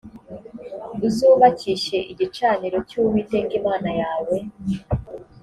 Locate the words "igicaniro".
2.11-2.77